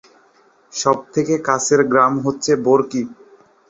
[0.73, 3.01] সবচেয়ে কাছের গ্রাম হচ্ছে বরকি।